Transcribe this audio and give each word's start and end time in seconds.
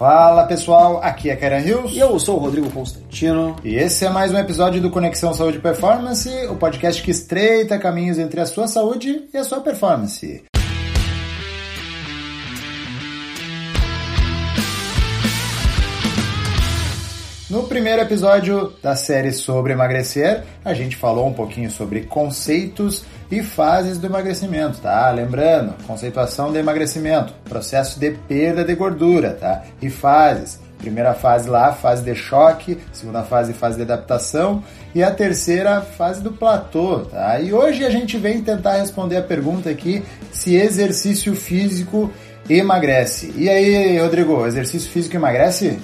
Fala 0.00 0.46
pessoal, 0.46 0.98
aqui 1.02 1.28
é 1.28 1.36
Karen 1.36 1.60
Hills. 1.60 1.94
E 1.94 1.98
eu 1.98 2.18
sou 2.18 2.36
o 2.36 2.38
Rodrigo 2.38 2.70
Constantino. 2.70 3.54
E 3.62 3.74
esse 3.74 4.06
é 4.06 4.08
mais 4.08 4.32
um 4.32 4.38
episódio 4.38 4.80
do 4.80 4.88
Conexão 4.88 5.34
Saúde 5.34 5.58
e 5.58 5.60
Performance, 5.60 6.26
o 6.46 6.56
podcast 6.56 7.02
que 7.02 7.10
estreita 7.10 7.78
caminhos 7.78 8.18
entre 8.18 8.40
a 8.40 8.46
sua 8.46 8.66
saúde 8.66 9.28
e 9.30 9.36
a 9.36 9.44
sua 9.44 9.60
performance. 9.60 10.42
No 17.50 17.64
primeiro 17.64 18.00
episódio 18.00 18.72
da 18.80 18.94
série 18.94 19.32
sobre 19.32 19.72
emagrecer, 19.72 20.44
a 20.64 20.72
gente 20.72 20.96
falou 20.96 21.26
um 21.26 21.32
pouquinho 21.32 21.68
sobre 21.68 22.02
conceitos 22.02 23.04
e 23.28 23.42
fases 23.42 23.98
do 23.98 24.06
emagrecimento, 24.06 24.78
tá? 24.78 25.10
Lembrando, 25.10 25.74
conceituação 25.84 26.52
de 26.52 26.60
emagrecimento, 26.60 27.32
processo 27.48 27.98
de 27.98 28.12
perda 28.12 28.64
de 28.64 28.72
gordura, 28.76 29.32
tá? 29.32 29.64
E 29.82 29.90
fases. 29.90 30.60
Primeira 30.78 31.12
fase 31.12 31.48
lá, 31.48 31.72
fase 31.72 32.04
de 32.04 32.14
choque, 32.14 32.78
segunda 32.92 33.24
fase, 33.24 33.52
fase 33.52 33.76
de 33.76 33.82
adaptação 33.82 34.62
e 34.94 35.02
a 35.02 35.10
terceira 35.10 35.80
fase 35.80 36.22
do 36.22 36.30
platô, 36.30 37.00
tá? 37.00 37.40
E 37.40 37.52
hoje 37.52 37.84
a 37.84 37.90
gente 37.90 38.16
vem 38.16 38.40
tentar 38.42 38.76
responder 38.76 39.16
a 39.16 39.22
pergunta 39.22 39.68
aqui 39.68 40.04
se 40.30 40.54
exercício 40.54 41.34
físico 41.34 42.12
emagrece. 42.48 43.34
E 43.36 43.50
aí, 43.50 43.98
Rodrigo, 43.98 44.46
exercício 44.46 44.88
físico 44.88 45.16
emagrece? 45.16 45.80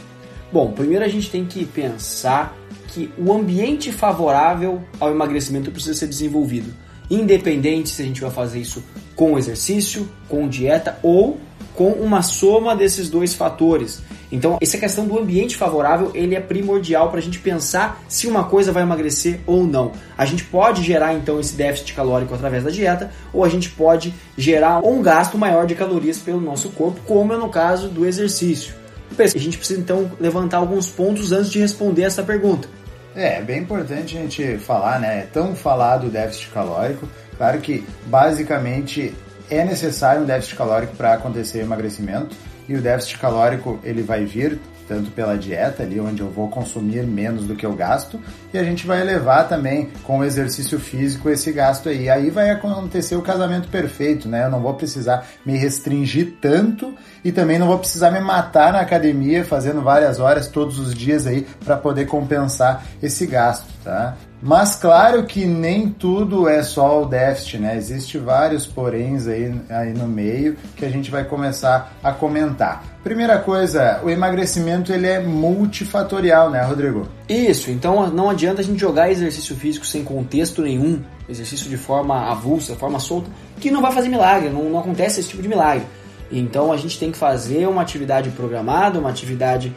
Bom, 0.52 0.72
primeiro 0.72 1.04
a 1.04 1.08
gente 1.08 1.30
tem 1.30 1.44
que 1.44 1.64
pensar 1.64 2.56
que 2.88 3.10
o 3.18 3.32
ambiente 3.32 3.92
favorável 3.92 4.82
ao 4.98 5.10
emagrecimento 5.10 5.70
precisa 5.70 5.94
ser 5.94 6.06
desenvolvido 6.06 6.72
independente 7.10 7.88
se 7.90 8.02
a 8.02 8.04
gente 8.04 8.20
vai 8.20 8.30
fazer 8.30 8.60
isso 8.60 8.82
com 9.14 9.38
exercício, 9.38 10.08
com 10.28 10.48
dieta 10.48 10.98
ou 11.02 11.38
com 11.74 11.90
uma 11.90 12.22
soma 12.22 12.74
desses 12.74 13.10
dois 13.10 13.34
fatores. 13.34 14.02
Então, 14.32 14.56
essa 14.60 14.78
questão 14.78 15.06
do 15.06 15.18
ambiente 15.18 15.56
favorável, 15.56 16.10
ele 16.14 16.34
é 16.34 16.40
primordial 16.40 17.10
para 17.10 17.18
a 17.18 17.22
gente 17.22 17.38
pensar 17.38 18.02
se 18.08 18.26
uma 18.26 18.44
coisa 18.44 18.72
vai 18.72 18.82
emagrecer 18.82 19.40
ou 19.46 19.66
não. 19.66 19.92
A 20.16 20.24
gente 20.24 20.42
pode 20.42 20.82
gerar 20.82 21.14
então 21.14 21.38
esse 21.38 21.54
déficit 21.54 21.92
calórico 21.92 22.34
através 22.34 22.64
da 22.64 22.70
dieta, 22.70 23.10
ou 23.32 23.44
a 23.44 23.48
gente 23.48 23.68
pode 23.70 24.12
gerar 24.36 24.84
um 24.84 25.02
gasto 25.02 25.36
maior 25.36 25.66
de 25.66 25.74
calorias 25.74 26.18
pelo 26.18 26.40
nosso 26.40 26.70
corpo, 26.70 27.00
como 27.06 27.34
é 27.34 27.36
no 27.36 27.50
caso 27.50 27.88
do 27.88 28.06
exercício. 28.06 28.85
A 29.18 29.38
gente 29.38 29.58
precisa 29.58 29.80
então 29.80 30.10
levantar 30.20 30.58
alguns 30.58 30.90
pontos 30.90 31.32
antes 31.32 31.50
de 31.50 31.58
responder 31.58 32.02
essa 32.02 32.22
pergunta. 32.22 32.68
É, 33.14 33.38
é 33.38 33.42
bem 33.42 33.60
importante 33.60 34.16
a 34.16 34.20
gente 34.20 34.58
falar, 34.58 35.00
né? 35.00 35.20
É 35.20 35.22
tão 35.22 35.54
falado 35.54 36.06
o 36.06 36.10
déficit 36.10 36.50
calórico. 36.50 37.08
Claro 37.36 37.60
que, 37.60 37.84
basicamente, 38.06 39.14
é 39.50 39.64
necessário 39.64 40.22
um 40.22 40.26
déficit 40.26 40.56
calórico 40.56 40.94
para 40.96 41.14
acontecer 41.14 41.60
emagrecimento. 41.60 42.36
E 42.68 42.74
o 42.74 42.82
déficit 42.82 43.18
calórico 43.18 43.78
ele 43.84 44.02
vai 44.02 44.24
vir 44.24 44.58
tanto 44.86 45.10
pela 45.10 45.36
dieta 45.36 45.82
ali, 45.82 45.98
onde 46.00 46.20
eu 46.20 46.30
vou 46.30 46.48
consumir 46.48 47.04
menos 47.04 47.44
do 47.44 47.54
que 47.54 47.66
eu 47.66 47.74
gasto, 47.74 48.20
e 48.52 48.58
a 48.58 48.62
gente 48.62 48.86
vai 48.86 49.00
elevar 49.00 49.48
também 49.48 49.90
com 50.04 50.18
o 50.18 50.24
exercício 50.24 50.78
físico 50.78 51.28
esse 51.28 51.50
gasto 51.52 51.88
aí. 51.88 52.08
Aí 52.08 52.30
vai 52.30 52.50
acontecer 52.50 53.16
o 53.16 53.22
casamento 53.22 53.68
perfeito, 53.68 54.28
né? 54.28 54.44
Eu 54.44 54.50
não 54.50 54.60
vou 54.60 54.74
precisar 54.74 55.26
me 55.44 55.56
restringir 55.56 56.34
tanto 56.40 56.94
e 57.26 57.32
também 57.32 57.58
não 57.58 57.66
vou 57.66 57.78
precisar 57.78 58.12
me 58.12 58.20
matar 58.20 58.72
na 58.72 58.78
academia 58.78 59.44
fazendo 59.44 59.82
várias 59.82 60.20
horas 60.20 60.46
todos 60.46 60.78
os 60.78 60.94
dias 60.94 61.26
aí 61.26 61.44
para 61.64 61.76
poder 61.76 62.06
compensar 62.06 62.86
esse 63.02 63.26
gasto, 63.26 63.66
tá? 63.82 64.16
Mas 64.40 64.76
claro 64.76 65.24
que 65.24 65.44
nem 65.44 65.88
tudo 65.88 66.48
é 66.48 66.62
só 66.62 67.02
o 67.02 67.06
déficit, 67.06 67.58
né? 67.58 67.76
Existem 67.76 68.20
vários 68.20 68.64
poréns 68.64 69.26
aí, 69.26 69.52
aí 69.68 69.92
no 69.92 70.06
meio 70.06 70.56
que 70.76 70.84
a 70.84 70.88
gente 70.88 71.10
vai 71.10 71.24
começar 71.24 71.92
a 72.00 72.12
comentar. 72.12 72.84
Primeira 73.02 73.38
coisa, 73.38 74.00
o 74.04 74.10
emagrecimento 74.10 74.92
ele 74.92 75.08
é 75.08 75.18
multifatorial, 75.18 76.48
né, 76.48 76.62
Rodrigo? 76.62 77.08
Isso, 77.28 77.72
então 77.72 78.08
não 78.08 78.30
adianta 78.30 78.60
a 78.60 78.64
gente 78.64 78.78
jogar 78.78 79.10
exercício 79.10 79.56
físico 79.56 79.84
sem 79.84 80.04
contexto 80.04 80.62
nenhum, 80.62 81.02
exercício 81.28 81.68
de 81.68 81.76
forma 81.76 82.30
avulsa, 82.30 82.76
forma 82.76 83.00
solta, 83.00 83.28
que 83.58 83.68
não 83.68 83.82
vai 83.82 83.90
fazer 83.90 84.08
milagre, 84.08 84.48
não, 84.48 84.70
não 84.70 84.78
acontece 84.78 85.18
esse 85.18 85.30
tipo 85.30 85.42
de 85.42 85.48
milagre. 85.48 85.84
Então 86.30 86.72
a 86.72 86.76
gente 86.76 86.98
tem 86.98 87.10
que 87.10 87.18
fazer 87.18 87.66
uma 87.68 87.82
atividade 87.82 88.30
programada, 88.30 88.98
uma 88.98 89.10
atividade 89.10 89.72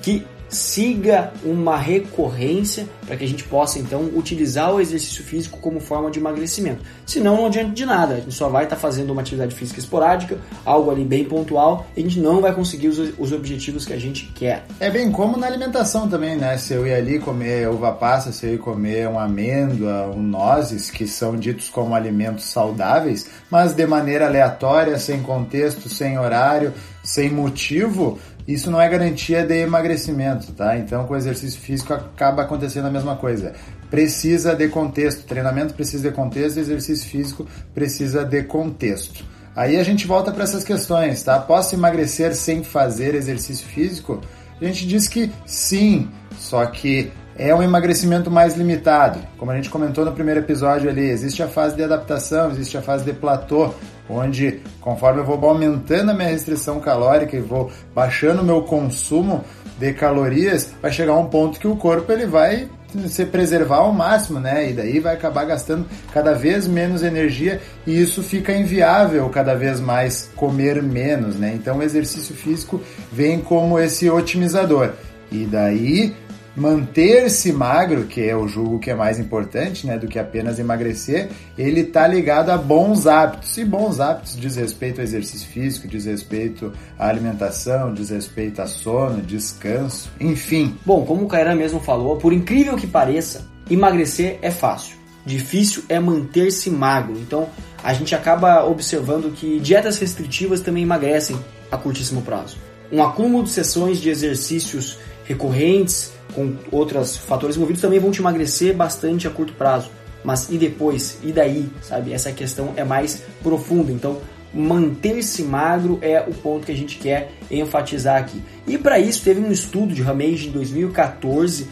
que 0.00 0.26
siga 0.52 1.32
uma 1.42 1.76
recorrência 1.76 2.86
para 3.06 3.16
que 3.16 3.24
a 3.24 3.28
gente 3.28 3.44
possa 3.44 3.78
então 3.78 4.02
utilizar 4.14 4.72
o 4.72 4.80
exercício 4.80 5.24
físico 5.24 5.58
como 5.58 5.80
forma 5.80 6.10
de 6.10 6.18
emagrecimento. 6.18 6.82
Senão 7.06 7.36
não 7.36 7.46
adianta 7.46 7.70
de 7.70 7.86
nada, 7.86 8.14
a 8.14 8.20
gente 8.20 8.34
só 8.34 8.48
vai 8.48 8.64
estar 8.64 8.76
tá 8.76 8.80
fazendo 8.80 9.10
uma 9.10 9.22
atividade 9.22 9.54
física 9.54 9.80
esporádica, 9.80 10.38
algo 10.64 10.90
ali 10.90 11.04
bem 11.04 11.24
pontual, 11.24 11.86
e 11.96 12.00
a 12.00 12.02
gente 12.02 12.20
não 12.20 12.40
vai 12.40 12.54
conseguir 12.54 12.88
os, 12.88 12.98
os 13.18 13.32
objetivos 13.32 13.86
que 13.86 13.92
a 13.92 13.98
gente 13.98 14.26
quer. 14.34 14.64
É 14.78 14.90
bem 14.90 15.10
como 15.10 15.36
na 15.36 15.46
alimentação 15.46 16.08
também, 16.08 16.36
né? 16.36 16.58
Se 16.58 16.74
eu 16.74 16.86
ir 16.86 16.92
ali 16.92 17.18
comer 17.18 17.68
uva 17.68 17.92
passa, 17.92 18.30
se 18.30 18.46
eu 18.46 18.54
ir 18.54 18.58
comer 18.58 19.08
uma 19.08 19.24
amêndoa, 19.24 20.12
um 20.14 20.22
nozes, 20.22 20.90
que 20.90 21.06
são 21.06 21.36
ditos 21.36 21.70
como 21.70 21.94
alimentos 21.94 22.44
saudáveis, 22.44 23.26
mas 23.50 23.72
de 23.72 23.86
maneira 23.86 24.26
aleatória, 24.26 24.98
sem 24.98 25.22
contexto, 25.22 25.88
sem 25.88 26.18
horário, 26.18 26.74
sem 27.02 27.30
motivo, 27.30 28.18
isso 28.46 28.70
não 28.70 28.80
é 28.80 28.88
garantia 28.88 29.44
de 29.44 29.54
emagrecimento, 29.54 30.52
tá? 30.52 30.76
Então, 30.76 31.06
com 31.06 31.16
exercício 31.16 31.60
físico 31.60 31.92
acaba 31.92 32.42
acontecendo 32.42 32.86
a 32.86 32.90
mesma 32.90 33.16
coisa. 33.16 33.52
Precisa 33.90 34.54
de 34.54 34.68
contexto, 34.68 35.26
treinamento 35.26 35.74
precisa 35.74 36.08
de 36.08 36.14
contexto, 36.14 36.58
exercício 36.58 37.08
físico 37.08 37.46
precisa 37.74 38.24
de 38.24 38.42
contexto. 38.42 39.24
Aí 39.54 39.78
a 39.78 39.82
gente 39.82 40.06
volta 40.06 40.32
para 40.32 40.44
essas 40.44 40.64
questões, 40.64 41.22
tá? 41.22 41.38
Posso 41.38 41.74
emagrecer 41.74 42.34
sem 42.34 42.64
fazer 42.64 43.14
exercício 43.14 43.66
físico? 43.66 44.20
A 44.60 44.64
gente 44.64 44.86
diz 44.86 45.08
que 45.08 45.30
sim, 45.44 46.08
só 46.38 46.64
que 46.66 47.12
é 47.36 47.54
um 47.54 47.62
emagrecimento 47.62 48.30
mais 48.30 48.56
limitado. 48.56 49.20
Como 49.36 49.50
a 49.50 49.56
gente 49.56 49.68
comentou 49.68 50.04
no 50.04 50.12
primeiro 50.12 50.40
episódio 50.40 50.88
ali, 50.88 51.08
existe 51.08 51.42
a 51.42 51.48
fase 51.48 51.76
de 51.76 51.82
adaptação, 51.82 52.50
existe 52.50 52.78
a 52.78 52.82
fase 52.82 53.04
de 53.04 53.12
platô, 53.12 53.74
onde 54.08 54.60
conforme 54.80 55.20
eu 55.20 55.24
vou 55.24 55.38
aumentando 55.48 56.10
a 56.10 56.14
minha 56.14 56.28
restrição 56.28 56.80
calórica 56.80 57.36
e 57.36 57.40
vou 57.40 57.70
baixando 57.94 58.42
o 58.42 58.44
meu 58.44 58.62
consumo 58.62 59.44
de 59.78 59.92
calorias, 59.92 60.72
vai 60.80 60.92
chegar 60.92 61.14
um 61.14 61.26
ponto 61.26 61.58
que 61.58 61.66
o 61.66 61.76
corpo 61.76 62.12
ele 62.12 62.26
vai 62.26 62.68
se 63.08 63.24
preservar 63.24 63.78
ao 63.78 63.92
máximo, 63.92 64.38
né? 64.38 64.70
E 64.70 64.72
daí 64.72 65.00
vai 65.00 65.14
acabar 65.14 65.44
gastando 65.44 65.86
cada 66.12 66.34
vez 66.34 66.66
menos 66.66 67.02
energia 67.02 67.60
e 67.86 68.00
isso 68.00 68.22
fica 68.22 68.52
inviável 68.52 69.28
cada 69.30 69.54
vez 69.54 69.80
mais 69.80 70.30
comer 70.36 70.82
menos, 70.82 71.36
né? 71.36 71.52
Então 71.54 71.78
o 71.78 71.82
exercício 71.82 72.34
físico 72.34 72.80
vem 73.10 73.40
como 73.40 73.78
esse 73.78 74.10
otimizador. 74.10 74.92
E 75.30 75.46
daí 75.46 76.14
manter-se 76.54 77.52
magro, 77.52 78.04
que 78.04 78.20
é 78.22 78.36
o 78.36 78.46
julgo 78.46 78.78
que 78.78 78.90
é 78.90 78.94
mais 78.94 79.18
importante, 79.18 79.86
né, 79.86 79.98
do 79.98 80.06
que 80.06 80.18
apenas 80.18 80.58
emagrecer, 80.58 81.30
ele 81.56 81.80
está 81.80 82.06
ligado 82.06 82.50
a 82.50 82.58
bons 82.58 83.06
hábitos. 83.06 83.56
E 83.56 83.64
bons 83.64 84.00
hábitos 84.00 84.36
diz 84.36 84.56
respeito 84.56 85.00
ao 85.00 85.04
exercício 85.04 85.48
físico, 85.48 85.88
diz 85.88 86.04
respeito 86.04 86.72
à 86.98 87.08
alimentação, 87.08 87.92
diz 87.92 88.10
respeito 88.10 88.60
a 88.60 88.66
sono, 88.66 89.22
descanso, 89.22 90.10
enfim. 90.20 90.76
Bom, 90.84 91.04
como 91.04 91.24
o 91.24 91.28
Caira 91.28 91.54
mesmo 91.54 91.80
falou, 91.80 92.16
por 92.16 92.32
incrível 92.32 92.76
que 92.76 92.86
pareça, 92.86 93.46
emagrecer 93.70 94.38
é 94.42 94.50
fácil. 94.50 94.96
Difícil 95.24 95.84
é 95.88 96.00
manter-se 96.00 96.68
magro. 96.68 97.16
Então, 97.16 97.48
a 97.82 97.94
gente 97.94 98.14
acaba 98.14 98.64
observando 98.64 99.32
que 99.32 99.60
dietas 99.60 99.98
restritivas 99.98 100.60
também 100.60 100.82
emagrecem 100.82 101.36
a 101.70 101.76
curtíssimo 101.76 102.22
prazo. 102.22 102.56
Um 102.90 103.02
acúmulo 103.02 103.44
de 103.44 103.50
sessões 103.50 103.98
de 103.98 104.10
exercícios 104.10 104.98
recorrentes 105.24 106.12
com 106.34 106.54
outros 106.70 107.16
fatores 107.16 107.56
envolvidos 107.56 107.82
também 107.82 107.98
vão 107.98 108.10
te 108.10 108.20
emagrecer 108.20 108.74
bastante 108.74 109.26
a 109.26 109.30
curto 109.30 109.52
prazo. 109.52 109.90
Mas 110.24 110.48
e 110.50 110.56
depois? 110.56 111.18
E 111.22 111.32
daí? 111.32 111.68
Sabe? 111.82 112.12
Essa 112.12 112.32
questão 112.32 112.72
é 112.76 112.84
mais 112.84 113.22
profunda. 113.42 113.90
Então, 113.90 114.20
manter-se 114.54 115.42
magro 115.42 115.98
é 116.00 116.20
o 116.20 116.32
ponto 116.32 116.66
que 116.66 116.72
a 116.72 116.76
gente 116.76 116.98
quer 116.98 117.32
enfatizar 117.50 118.20
aqui. 118.20 118.42
E 118.66 118.78
para 118.78 118.98
isso, 118.98 119.22
teve 119.22 119.40
um 119.40 119.50
estudo 119.50 119.94
de 119.94 120.02
Ramage 120.02 120.48
em 120.48 120.52
2014 120.52 121.66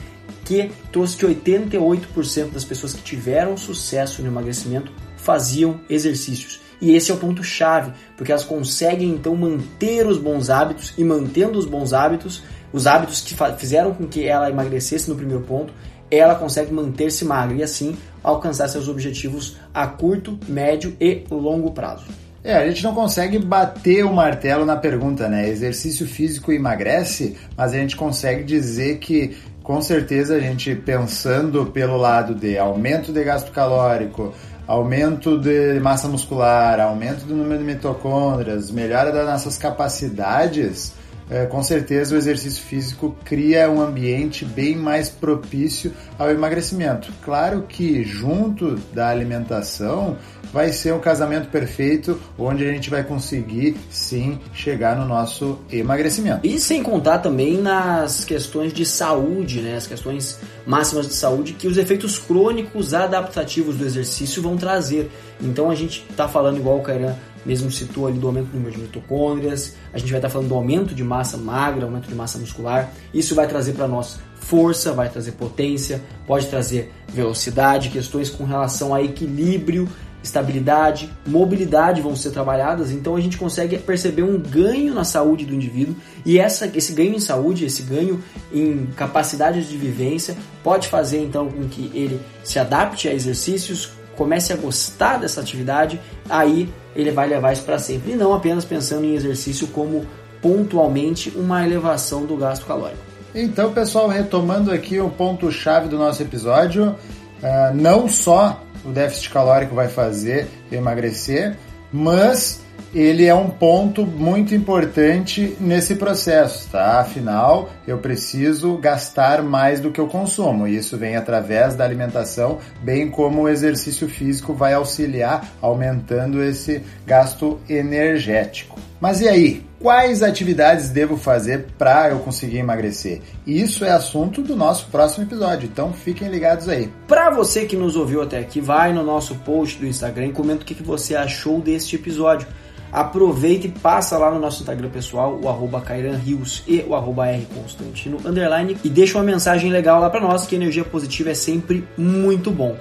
que 0.44 0.70
trouxe 0.91 1.17
que 1.17 1.25
88% 1.25 2.50
das 2.50 2.64
pessoas 2.64 2.93
que 2.93 3.03
tiveram 3.03 3.56
sucesso 3.56 4.20
no 4.20 4.29
emagrecimento 4.29 4.91
faziam 5.17 5.81
exercícios. 5.88 6.61
E 6.81 6.94
esse 6.94 7.11
é 7.11 7.14
o 7.14 7.19
ponto 7.19 7.44
chave, 7.44 7.93
porque 8.17 8.32
elas 8.32 8.44
conseguem 8.44 9.11
então 9.11 9.37
manter 9.37 10.06
os 10.06 10.19
bons 10.19 10.49
hábitos 10.49 10.94
e 10.96 11.05
mantendo 11.05 11.58
os 11.58 11.67
bons 11.67 11.93
hábitos, 11.93 12.43
os 12.72 12.87
hábitos 12.87 13.20
que 13.20 13.34
fizeram 13.58 13.93
com 13.94 14.06
que 14.06 14.26
ela 14.26 14.50
emagrecesse 14.50 15.08
no 15.08 15.17
primeiro 15.17 15.43
ponto, 15.43 15.72
ela 16.11 16.34
consegue 16.34 16.72
manter-se 16.72 17.25
magra 17.25 17.56
e 17.56 17.62
assim 17.62 17.96
alcançar 18.22 18.69
seus 18.69 18.88
objetivos 18.88 19.56
a 19.72 19.87
curto, 19.87 20.38
médio 20.49 20.96
e 21.00 21.25
longo 21.31 21.70
prazo. 21.70 22.05
É, 22.43 22.56
a 22.56 22.67
gente 22.67 22.82
não 22.82 22.94
consegue 22.94 23.38
bater 23.38 24.05
o 24.05 24.12
martelo 24.12 24.64
na 24.64 24.76
pergunta, 24.76 25.28
né? 25.28 25.49
Exercício 25.49 26.06
físico 26.06 26.50
emagrece, 26.50 27.37
mas 27.55 27.72
a 27.72 27.76
gente 27.76 27.94
consegue 27.96 28.43
dizer 28.44 28.99
que 28.99 29.37
com 29.62 29.81
certeza 29.82 30.37
a 30.37 30.40
gente 30.40 30.75
pensando 30.75 31.67
pelo 31.67 31.99
lado 31.99 32.34
de 32.34 32.58
aumento 32.58 33.12
de 33.12 33.22
gasto 33.22 33.52
calórico, 33.52 34.34
aumento 34.67 35.38
de 35.38 35.78
massa 35.81 36.08
muscular, 36.08 36.81
aumento 36.81 37.26
do 37.26 37.34
número 37.34 37.58
de 37.58 37.64
mitocôndrias, 37.64 38.70
melhora 38.70 39.12
das 39.12 39.26
nossas 39.26 39.58
capacidades, 39.58 40.94
é, 41.31 41.47
com 41.47 41.62
certeza 41.62 42.15
o 42.15 42.19
exercício 42.19 42.62
físico 42.62 43.17
cria 43.25 43.71
um 43.71 43.81
ambiente 43.81 44.44
bem 44.44 44.75
mais 44.75 45.09
propício 45.09 45.93
ao 46.19 46.29
emagrecimento. 46.29 47.12
Claro 47.25 47.62
que 47.69 48.03
junto 48.03 48.75
da 48.93 49.09
alimentação 49.09 50.19
vai 50.53 50.73
ser 50.73 50.93
um 50.93 50.99
casamento 50.99 51.49
perfeito 51.49 52.21
onde 52.37 52.67
a 52.67 52.73
gente 52.73 52.91
vai 52.91 53.05
conseguir 53.05 53.77
sim 53.91 54.41
chegar 54.53 54.97
no 54.97 55.05
nosso 55.06 55.61
emagrecimento. 55.71 56.44
E 56.44 56.59
sem 56.59 56.82
contar 56.82 57.19
também 57.19 57.59
nas 57.59 58.25
questões 58.25 58.73
de 58.73 58.85
saúde, 58.85 59.61
né? 59.61 59.77
As 59.77 59.87
questões 59.87 60.41
máximas 60.67 61.06
de 61.06 61.15
saúde 61.15 61.53
que 61.53 61.69
os 61.69 61.77
efeitos 61.77 62.19
crônicos 62.19 62.93
adaptativos 62.93 63.77
do 63.77 63.85
exercício 63.85 64.43
vão 64.43 64.56
trazer. 64.56 65.11
Então 65.41 65.71
a 65.71 65.75
gente 65.75 66.05
está 66.11 66.27
falando 66.29 66.59
igual 66.59 66.79
o 66.79 66.82
Kairan 66.82 67.15
mesmo 67.44 67.70
citou 67.70 68.06
ali 68.06 68.19
do 68.19 68.26
aumento 68.26 68.46
do 68.46 68.56
número 68.56 68.72
de 68.72 68.82
mitocôndrias, 68.82 69.76
a 69.92 69.98
gente 69.98 70.10
vai 70.10 70.19
estar 70.19 70.28
falando 70.28 70.48
do 70.48 70.54
aumento 70.54 70.94
de 70.94 71.02
massa 71.02 71.37
magra, 71.37 71.84
aumento 71.84 72.08
de 72.08 72.14
massa 72.14 72.38
muscular. 72.38 72.90
Isso 73.12 73.34
vai 73.34 73.46
trazer 73.46 73.72
para 73.72 73.88
nós 73.88 74.19
força, 74.37 74.92
vai 74.92 75.08
trazer 75.08 75.32
potência, 75.32 76.02
pode 76.26 76.46
trazer 76.46 76.92
velocidade, 77.08 77.90
questões 77.90 78.31
com 78.31 78.44
relação 78.44 78.94
a 78.94 79.02
equilíbrio, 79.02 79.88
estabilidade, 80.22 81.10
mobilidade 81.26 82.00
vão 82.00 82.14
ser 82.14 82.31
trabalhadas, 82.31 82.90
então 82.90 83.16
a 83.16 83.20
gente 83.20 83.38
consegue 83.38 83.78
perceber 83.78 84.22
um 84.22 84.38
ganho 84.38 84.94
na 84.94 85.04
saúde 85.04 85.46
do 85.46 85.54
indivíduo 85.54 85.94
e 86.26 86.38
essa, 86.38 86.70
esse 86.75 86.93
ganho 86.93 87.14
em 87.14 87.20
saúde, 87.20 87.64
esse 87.64 87.82
ganho 87.82 88.22
em 88.52 88.86
capacidades 88.96 89.69
de 89.69 89.76
vivência 89.78 90.36
pode 90.62 90.88
fazer 90.88 91.22
então 91.22 91.48
com 91.48 91.66
que 91.69 91.90
ele 91.94 92.20
se 92.44 92.58
adapte 92.58 93.08
a 93.08 93.14
exercícios, 93.14 93.93
comece 94.20 94.52
a 94.52 94.56
gostar 94.56 95.17
dessa 95.17 95.40
atividade, 95.40 95.99
aí 96.28 96.69
ele 96.94 97.11
vai 97.11 97.26
levar 97.26 97.55
isso 97.55 97.62
para 97.62 97.78
sempre. 97.78 98.12
E 98.12 98.14
não 98.14 98.34
apenas 98.34 98.67
pensando 98.67 99.06
em 99.06 99.14
exercício 99.14 99.67
como 99.69 100.05
pontualmente 100.43 101.31
uma 101.34 101.64
elevação 101.64 102.26
do 102.26 102.37
gasto 102.37 102.67
calórico. 102.67 103.00
Então, 103.34 103.72
pessoal, 103.72 104.08
retomando 104.08 104.70
aqui 104.70 105.00
o 105.00 105.08
ponto-chave 105.08 105.88
do 105.88 105.96
nosso 105.96 106.20
episódio, 106.22 106.90
uh, 106.90 107.75
não 107.75 108.06
só 108.06 108.62
o 108.84 108.90
déficit 108.90 109.31
calórico 109.31 109.75
vai 109.75 109.88
fazer 109.88 110.49
emagrecer, 110.70 111.56
mas 111.90 112.61
ele 112.94 113.27
é 113.27 113.35
um 113.35 113.50
ponto 113.50 114.06
muito 114.06 114.55
importante 114.55 115.56
nesse 115.61 115.94
processo, 115.94 116.69
tá? 116.71 117.00
Afinal, 117.00 117.71
eu 117.87 117.99
preciso 117.99 118.77
gastar 118.77 119.43
mais 119.43 119.81
do 119.81 119.91
que 119.91 120.00
eu 120.00 120.06
consumo. 120.06 120.67
E 120.67 120.77
isso 120.77 120.97
vem 120.97 121.17
através 121.17 121.75
da 121.75 121.85
alimentação, 121.85 122.59
bem 122.82 123.11
como 123.11 123.43
o 123.43 123.49
exercício 123.49 124.09
físico 124.09 124.53
vai 124.53 124.75
auxiliar 124.75 125.47
aumentando 125.61 126.43
esse 126.43 126.82
gasto 127.06 127.61
energético. 127.69 128.79
Mas 129.00 129.21
e 129.21 129.29
aí? 129.29 129.71
Quais 129.81 130.23
atividades 130.23 130.91
devo 130.91 131.17
fazer 131.17 131.69
para 131.79 132.11
eu 132.11 132.19
conseguir 132.19 132.59
emagrecer? 132.59 133.23
Isso 133.47 133.82
é 133.82 133.91
assunto 133.91 134.43
do 134.43 134.55
nosso 134.55 134.88
próximo 134.88 135.25
episódio, 135.25 135.71
então 135.73 135.91
fiquem 135.91 136.29
ligados 136.29 136.69
aí. 136.69 136.93
Para 137.09 137.31
você 137.31 137.65
que 137.65 137.77
nos 137.77 137.97
ouviu 137.97 138.21
até 138.21 138.38
aqui, 138.38 138.61
vai 138.61 138.93
no 138.93 139.03
nosso 139.03 139.37
post 139.37 139.79
do 139.79 139.87
Instagram 139.87 140.27
e 140.27 140.32
comenta 140.32 140.65
o 140.65 140.67
que 140.67 140.75
você 140.82 141.17
achou 141.17 141.62
deste 141.62 141.97
episódio 141.97 142.47
aproveita 142.92 143.66
e 143.66 143.70
passa 143.70 144.19
lá 144.19 144.31
no 144.31 144.38
nosso 144.38 144.60
Instagram 144.60 144.90
pessoal, 144.90 145.38
o 145.40 145.48
arroba 145.48 145.82
Rios 146.25 146.62
e 146.66 146.84
o 146.87 146.94
arroba 146.94 147.28
R 147.28 147.46
Constantino 147.54 148.19
underline 148.25 148.76
e 148.82 148.88
deixa 148.88 149.19
uma 149.19 149.25
mensagem 149.25 149.70
legal 149.70 150.00
lá 150.00 150.10
para 150.10 150.20
nós 150.20 150.46
que 150.46 150.56
energia 150.56 150.84
positiva 150.84 151.31
é 151.31 151.34
sempre 151.34 151.87
muito 151.96 152.50
bom. 152.50 152.76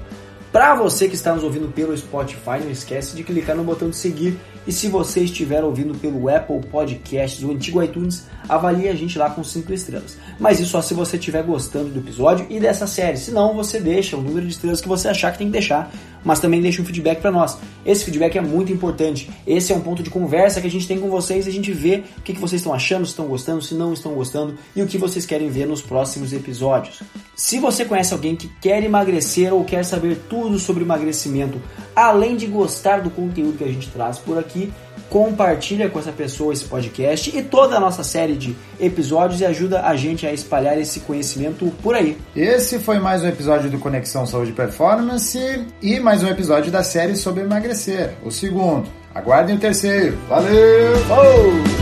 Para 0.52 0.74
você 0.74 1.08
que 1.08 1.14
está 1.14 1.34
nos 1.34 1.44
ouvindo 1.44 1.72
pelo 1.72 1.96
Spotify, 1.96 2.60
não 2.62 2.72
esquece 2.72 3.16
de 3.16 3.24
clicar 3.24 3.56
no 3.56 3.64
botão 3.64 3.90
de 3.90 3.96
seguir 3.96 4.40
e 4.68 4.72
se 4.72 4.88
você 4.88 5.22
estiver 5.22 5.64
ouvindo 5.64 5.94
pelo 5.96 6.30
Apple 6.30 6.60
Podcasts, 6.70 7.44
o 7.44 7.52
antigo 7.52 7.82
iTunes, 7.82 8.26
avalie 8.48 8.88
a 8.88 8.96
gente 8.96 9.18
lá 9.18 9.30
com 9.30 9.44
5 9.44 9.74
estrelas. 9.74 10.18
Mas 10.40 10.60
isso 10.60 10.72
só 10.72 10.82
se 10.82 10.94
você 10.94 11.18
estiver 11.18 11.44
gostando 11.44 11.90
do 11.90 12.00
episódio 12.00 12.46
e 12.50 12.60
dessa 12.60 12.86
série. 12.86 13.18
Se 13.18 13.32
não, 13.32 13.56
você 13.56 13.80
deixa 13.80 14.18
o 14.18 14.22
número 14.22 14.46
de 14.46 14.54
estrelas 14.54 14.82
que 14.82 14.88
você 14.88 15.08
achar 15.08 15.32
que 15.32 15.38
tem 15.38 15.48
que 15.48 15.54
deixar 15.54 15.92
mas 16.24 16.40
também 16.40 16.62
deixe 16.62 16.82
um 16.82 16.86
feedback 16.86 17.22
para 17.22 17.32
nós. 17.32 17.58
Esse 17.86 18.04
feedback 18.06 18.38
é 18.38 18.42
muito 18.42 18.72
importante. 18.72 19.30
Esse 19.46 19.72
é 19.72 19.76
um 19.76 19.82
ponto 19.82 20.04
de 20.04 20.10
conversa 20.10 20.62
que 20.62 20.68
a 20.68 20.72
gente 20.72 20.88
tem 20.88 21.00
com 21.00 21.10
vocês 21.10 21.46
e 21.46 21.50
a 21.50 21.52
gente 21.52 21.72
vê 21.72 22.04
o 22.18 22.22
que, 22.22 22.34
que 22.34 22.40
vocês 22.40 22.62
estão 22.62 22.74
achando, 22.74 23.06
se 23.06 23.12
estão 23.12 23.28
gostando, 23.28 23.62
se 23.62 23.74
não 23.74 23.94
estão 23.94 24.14
gostando 24.14 24.56
e 24.76 24.82
o 24.82 24.88
que 24.88 24.98
vocês 24.98 25.26
querem 25.26 25.50
ver 25.50 25.66
nos 25.66 25.82
próximos 25.82 26.34
episódios. 26.34 27.02
Se 27.36 27.58
você 27.60 27.86
conhece 27.86 28.14
alguém 28.14 28.36
que 28.36 28.50
quer 28.62 28.84
emagrecer 28.84 29.54
ou 29.54 29.64
quer 29.64 29.84
saber 29.84 30.18
tudo 30.30 30.60
sobre 30.60 30.84
emagrecimento, 30.84 31.62
além 32.06 32.36
de 32.36 32.46
gostar 32.46 33.02
do 33.02 33.10
conteúdo 33.10 33.58
que 33.58 33.64
a 33.64 33.68
gente 33.68 33.90
traz 33.90 34.18
por 34.18 34.38
aqui, 34.38 34.72
compartilha 35.10 35.90
com 35.90 36.00
essa 36.00 36.12
pessoa 36.12 36.54
esse 36.54 36.66
podcast 36.66 37.36
e 37.36 37.42
toda 37.42 37.78
a 37.78 37.80
nossa 37.80 38.04
série 38.04 38.36
de 38.36 38.56
episódios 38.80 39.42
e 39.42 39.46
ajuda 39.46 39.82
a 39.82 39.96
gente 39.96 40.26
a 40.26 40.32
espalhar 40.32 40.78
esse 40.78 41.00
conhecimento 41.02 41.66
por 41.82 41.96
aí. 41.96 42.18
Esse 42.36 42.80
foi 42.80 43.00
mais 43.00 43.24
um 43.24 43.28
episódio 43.28 43.70
do 43.70 43.80
Conexão 43.80 44.26
Saúde 44.26 44.52
Performance 44.52 45.66
e 45.82 46.00
mais 46.00 46.24
um 46.24 46.28
episódio 46.28 46.72
da 46.72 46.84
série 46.84 47.16
sobre 47.16 47.44
emagrecer, 47.44 48.14
o 48.24 48.32
segundo. 48.32 48.88
Aguardem 49.14 49.56
o 49.56 49.60
terceiro. 49.60 50.18
Valeu! 50.30 50.94
Oh! 51.10 51.79